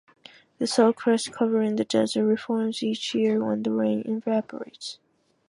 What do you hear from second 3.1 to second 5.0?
year when the rain evaporates.